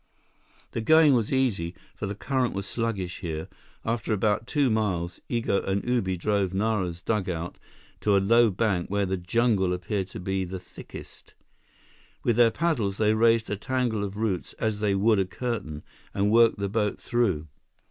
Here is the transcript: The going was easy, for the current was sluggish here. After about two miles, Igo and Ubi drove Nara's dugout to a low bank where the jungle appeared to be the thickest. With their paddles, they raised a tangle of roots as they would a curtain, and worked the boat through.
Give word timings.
The 0.71 0.81
going 0.81 1.13
was 1.13 1.31
easy, 1.31 1.75
for 1.95 2.07
the 2.07 2.15
current 2.15 2.55
was 2.55 2.65
sluggish 2.65 3.19
here. 3.19 3.47
After 3.85 4.13
about 4.13 4.47
two 4.47 4.71
miles, 4.71 5.21
Igo 5.29 5.63
and 5.67 5.87
Ubi 5.87 6.17
drove 6.17 6.55
Nara's 6.55 7.01
dugout 7.03 7.59
to 7.99 8.17
a 8.17 8.17
low 8.17 8.49
bank 8.49 8.89
where 8.89 9.05
the 9.05 9.15
jungle 9.15 9.73
appeared 9.73 10.07
to 10.07 10.19
be 10.19 10.43
the 10.43 10.59
thickest. 10.59 11.35
With 12.23 12.37
their 12.37 12.49
paddles, 12.49 12.97
they 12.97 13.13
raised 13.13 13.51
a 13.51 13.55
tangle 13.55 14.03
of 14.03 14.17
roots 14.17 14.53
as 14.53 14.79
they 14.79 14.95
would 14.95 15.19
a 15.19 15.25
curtain, 15.25 15.83
and 16.15 16.31
worked 16.31 16.57
the 16.57 16.67
boat 16.67 16.99
through. 16.99 17.45